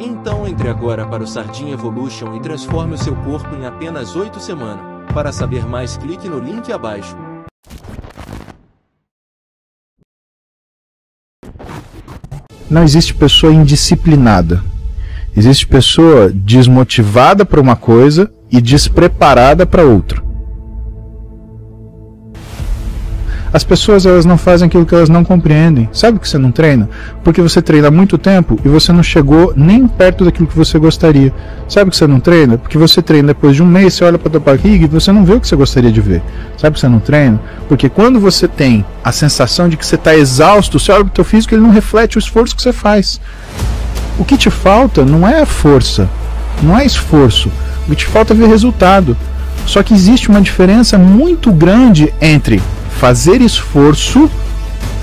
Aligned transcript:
então 0.00 0.48
entre 0.48 0.68
agora 0.68 1.06
para 1.06 1.22
o 1.22 1.26
Sardinha 1.26 1.74
Evolution 1.74 2.34
e 2.34 2.40
transforme 2.40 2.94
o 2.94 2.98
seu 2.98 3.14
corpo 3.16 3.54
em 3.54 3.66
apenas 3.66 4.16
8 4.16 4.40
semanas. 4.40 4.84
Para 5.12 5.32
saber 5.32 5.66
mais, 5.66 5.96
clique 5.96 6.28
no 6.28 6.38
link 6.38 6.72
abaixo. 6.72 7.16
Não 12.70 12.84
existe 12.84 13.12
pessoa 13.12 13.52
indisciplinada. 13.52 14.62
Existe 15.36 15.66
pessoa 15.66 16.30
desmotivada 16.32 17.44
para 17.44 17.60
uma 17.60 17.76
coisa 17.76 18.32
e 18.50 18.60
despreparada 18.60 19.66
para 19.66 19.82
outra. 19.82 20.29
As 23.52 23.64
pessoas 23.64 24.06
elas 24.06 24.24
não 24.24 24.38
fazem 24.38 24.68
aquilo 24.68 24.86
que 24.86 24.94
elas 24.94 25.08
não 25.08 25.24
compreendem. 25.24 25.88
Sabe 25.92 26.20
que 26.20 26.28
você 26.28 26.38
não 26.38 26.52
treina? 26.52 26.88
Porque 27.24 27.42
você 27.42 27.60
treina 27.60 27.88
há 27.88 27.90
muito 27.90 28.16
tempo 28.16 28.56
e 28.64 28.68
você 28.68 28.92
não 28.92 29.02
chegou 29.02 29.52
nem 29.56 29.88
perto 29.88 30.24
daquilo 30.24 30.46
que 30.46 30.56
você 30.56 30.78
gostaria. 30.78 31.34
Sabe 31.68 31.90
que 31.90 31.96
você 31.96 32.06
não 32.06 32.20
treina? 32.20 32.56
Porque 32.56 32.78
você 32.78 33.02
treina 33.02 33.28
depois 33.28 33.56
de 33.56 33.62
um 33.62 33.66
mês, 33.66 33.94
você 33.94 34.04
olha 34.04 34.18
para 34.18 34.30
tua 34.30 34.40
barriga 34.40 34.84
e 34.84 34.88
você 34.88 35.10
não 35.10 35.24
vê 35.24 35.34
o 35.34 35.40
que 35.40 35.48
você 35.48 35.56
gostaria 35.56 35.90
de 35.90 36.00
ver. 36.00 36.22
Sabe 36.56 36.74
que 36.74 36.80
você 36.80 36.88
não 36.88 37.00
treina? 37.00 37.40
Porque 37.68 37.88
quando 37.88 38.20
você 38.20 38.46
tem 38.46 38.84
a 39.02 39.10
sensação 39.10 39.68
de 39.68 39.76
que 39.76 39.84
você 39.84 39.96
está 39.96 40.14
exausto, 40.14 40.78
você 40.78 40.92
olha 40.92 41.04
para 41.04 41.10
o 41.10 41.14
teu 41.14 41.24
físico, 41.24 41.52
ele 41.52 41.62
não 41.62 41.70
reflete 41.70 42.18
o 42.18 42.20
esforço 42.20 42.54
que 42.54 42.62
você 42.62 42.72
faz. 42.72 43.20
O 44.16 44.24
que 44.24 44.36
te 44.36 44.50
falta 44.50 45.04
não 45.04 45.26
é 45.26 45.44
força, 45.44 46.08
não 46.62 46.78
é 46.78 46.84
esforço. 46.86 47.50
O 47.86 47.90
que 47.90 47.96
te 47.96 48.06
falta 48.06 48.32
é 48.32 48.36
ver 48.36 48.46
resultado. 48.46 49.16
Só 49.66 49.82
que 49.82 49.92
existe 49.92 50.28
uma 50.28 50.40
diferença 50.40 50.96
muito 50.96 51.52
grande 51.52 52.14
entre 52.20 52.62
fazer 53.00 53.40
esforço 53.40 54.30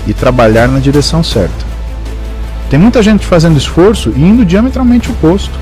e 0.06 0.14
trabalhar 0.14 0.68
na 0.68 0.78
direção 0.78 1.20
certa. 1.24 1.66
Tem 2.70 2.78
muita 2.78 3.02
gente 3.02 3.26
fazendo 3.26 3.58
esforço 3.58 4.12
e 4.14 4.22
indo 4.22 4.44
diametralmente 4.44 5.10
oposto. 5.10 5.58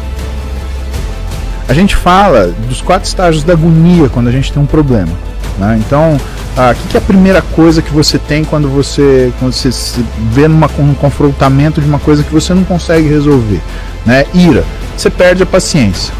A 1.66 1.72
gente 1.72 1.96
fala 1.96 2.48
dos 2.68 2.82
quatro 2.82 3.08
estágios 3.08 3.42
da 3.42 3.54
agonia 3.54 4.10
quando 4.10 4.28
a 4.28 4.30
gente 4.30 4.52
tem 4.52 4.62
um 4.62 4.66
problema. 4.66 5.12
Né? 5.58 5.80
Então, 5.80 6.16
o 6.16 6.74
que, 6.74 6.88
que, 6.88 6.96
é 6.98 7.00
a 7.00 7.02
primeira 7.02 7.40
coisa 7.40 7.80
que 7.80 7.90
você 7.90 8.18
tem 8.18 8.44
quando 8.44 8.68
você, 8.68 9.32
quando 9.38 9.52
você 9.52 9.72
se 9.72 10.04
vê 10.30 10.46
numa, 10.46 10.68
um 10.78 10.92
confrontamento 10.92 11.80
de 11.80 11.88
uma 11.88 11.98
coisa 11.98 12.22
que 12.22 12.32
você 12.32 12.52
não 12.52 12.64
consegue 12.64 13.08
resolver? 13.08 13.62
Né? 14.04 14.26
Ira. 14.34 14.62
Você 14.94 15.08
perde 15.08 15.42
a 15.42 15.46
paciência. 15.46 16.12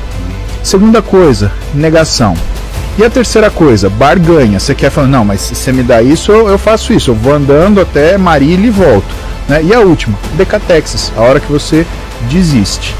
Segunda 0.62 1.02
coisa, 1.02 1.52
negação. 1.74 2.34
E 2.98 3.04
a 3.04 3.10
terceira 3.10 3.50
coisa, 3.50 3.90
barganha. 3.90 4.58
Você 4.58 4.74
quer 4.74 4.90
falar, 4.90 5.06
não, 5.06 5.24
mas 5.24 5.42
se 5.42 5.54
você 5.54 5.70
me 5.70 5.82
dá 5.82 6.00
isso, 6.00 6.32
eu, 6.32 6.48
eu 6.48 6.56
faço 6.56 6.94
isso. 6.94 7.10
Eu 7.10 7.14
vou 7.14 7.34
andando 7.34 7.78
até 7.78 8.16
Marília 8.16 8.66
e 8.66 8.70
volto. 8.70 9.14
Né? 9.46 9.62
E 9.64 9.74
a 9.74 9.80
última, 9.80 10.18
decatexis, 10.34 11.12
a 11.14 11.20
hora 11.20 11.38
que 11.38 11.52
você 11.52 11.86
desiste. 12.30 12.94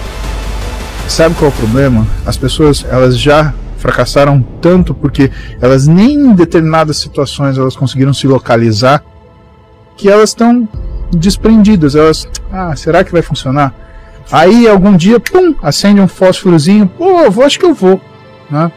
Sabe 1.09 1.35
qual 1.37 1.51
é 1.51 1.55
o 1.55 1.57
problema? 1.57 2.07
As 2.27 2.37
pessoas, 2.37 2.85
elas 2.89 3.19
já 3.19 3.55
fracassaram 3.79 4.43
tanto 4.61 4.93
porque 4.93 5.31
elas 5.61 5.87
nem 5.87 6.15
em 6.15 6.33
determinadas 6.35 6.97
situações 6.97 7.57
elas 7.57 7.77
conseguiram 7.77 8.13
se 8.13 8.27
localizar 8.27 9.03
que 9.97 10.11
elas 10.11 10.31
estão 10.31 10.69
desprendidas. 11.11 11.95
Elas, 11.95 12.29
ah, 12.53 12.77
será 12.77 13.03
que 13.03 13.13
vai 13.13 13.23
funcionar? 13.23 13.73
Aí 14.31 14.69
algum 14.69 14.95
dia, 14.97 15.19
pum, 15.19 15.55
acende 15.63 16.01
um 16.01 16.09
fósforozinho, 16.09 16.87
pô, 16.87 17.31
vou, 17.31 17.45
acho 17.45 17.59
que 17.59 17.65
eu 17.65 17.73
vou, 17.73 18.01
né? 18.51 18.71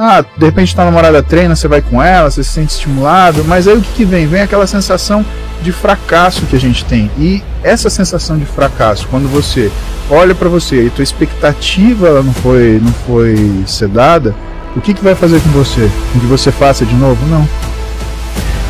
Ah, 0.00 0.24
de 0.36 0.46
repente 0.46 0.76
tua 0.76 0.84
namorada 0.84 1.20
treina, 1.24 1.56
você 1.56 1.66
vai 1.66 1.82
com 1.82 2.00
ela, 2.00 2.30
você 2.30 2.44
se 2.44 2.50
sente 2.50 2.72
estimulado, 2.72 3.44
mas 3.44 3.66
aí 3.66 3.76
o 3.76 3.80
que, 3.80 3.92
que 3.94 4.04
vem? 4.04 4.28
Vem 4.28 4.42
aquela 4.42 4.64
sensação 4.64 5.26
de 5.60 5.72
fracasso 5.72 6.46
que 6.46 6.54
a 6.54 6.60
gente 6.60 6.84
tem. 6.84 7.10
E 7.18 7.42
essa 7.64 7.90
sensação 7.90 8.38
de 8.38 8.44
fracasso, 8.44 9.08
quando 9.08 9.28
você 9.28 9.72
olha 10.08 10.36
para 10.36 10.48
você 10.48 10.86
e 10.86 10.90
tua 10.90 11.02
expectativa 11.02 12.22
não 12.22 12.32
foi, 12.32 12.80
não 12.80 12.92
foi 12.92 13.64
sedada, 13.66 14.32
o 14.76 14.80
que, 14.80 14.94
que 14.94 15.02
vai 15.02 15.16
fazer 15.16 15.40
com 15.40 15.48
você? 15.48 15.90
Com 16.12 16.20
que 16.20 16.26
você 16.26 16.52
faça 16.52 16.86
de 16.86 16.94
novo? 16.94 17.18
Não. 17.26 17.48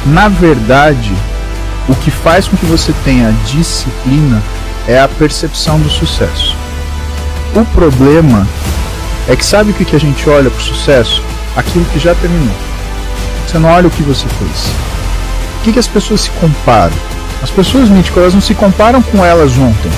Na 0.07 0.29
verdade, 0.29 1.13
o 1.87 1.95
que 1.95 2.11
faz 2.11 2.49
com 2.49 2.57
que 2.57 2.65
você 2.65 2.95
tenha 3.05 3.35
disciplina 3.45 4.43
é 4.87 4.99
a 4.99 5.07
percepção 5.07 5.79
do 5.79 5.91
sucesso. 5.91 6.57
O 7.55 7.63
problema 7.67 8.49
é 9.29 9.37
que 9.37 9.45
sabe 9.45 9.71
o 9.71 9.75
que, 9.75 9.85
que 9.85 9.95
a 9.95 10.01
gente 10.01 10.29
olha 10.29 10.51
para 10.51 10.59
o 10.59 10.63
sucesso? 10.63 11.23
Aquilo 11.55 11.85
que 11.87 11.99
já 11.99 12.15
terminou. 12.15 12.55
Você 13.47 13.59
não 13.59 13.69
olha 13.69 13.87
o 13.87 13.91
que 13.91 14.03
você 14.03 14.27
fez. 14.27 14.73
O 15.61 15.65
que, 15.65 15.73
que 15.75 15.79
as 15.79 15.87
pessoas 15.87 16.23
se 16.23 16.31
comparam? 16.31 16.97
As 17.43 17.51
pessoas 17.51 17.91
míticas, 17.91 18.19
elas 18.23 18.35
não 18.35 18.41
se 18.41 18.55
comparam 18.55 19.03
com 19.03 19.25
elas 19.25 19.53
ontem. 19.59 19.91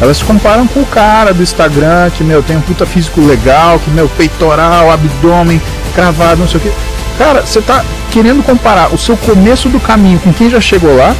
Elas 0.00 0.18
se 0.18 0.24
comparam 0.24 0.66
com 0.66 0.80
o 0.80 0.86
cara 0.86 1.32
do 1.32 1.42
Instagram 1.42 2.10
que, 2.10 2.22
meu, 2.22 2.42
tem 2.42 2.56
um 2.56 2.60
puta 2.60 2.84
físico 2.84 3.20
legal, 3.22 3.78
que, 3.78 3.90
meu, 3.90 4.08
peitoral, 4.08 4.90
abdômen, 4.90 5.60
cravado, 5.94 6.40
não 6.40 6.48
sei 6.48 6.58
o 6.58 6.62
que. 6.62 6.72
Cara, 7.16 7.40
você 7.40 7.62
tá 7.62 7.82
querendo 8.10 8.44
comparar 8.44 8.92
o 8.92 8.98
seu 8.98 9.16
começo 9.16 9.68
do 9.68 9.80
caminho 9.80 10.18
com 10.18 10.32
quem 10.32 10.50
já 10.50 10.60
chegou 10.60 10.94
lá? 10.94 11.14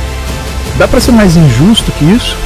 Dá 0.76 0.86
para 0.86 1.00
ser 1.00 1.12
mais 1.12 1.36
injusto 1.36 1.90
que 1.92 2.04
isso? 2.04 2.36